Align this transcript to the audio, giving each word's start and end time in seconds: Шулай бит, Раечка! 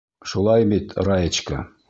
Шулай 0.29 0.65
бит, 0.71 0.97
Раечка! 1.09 1.65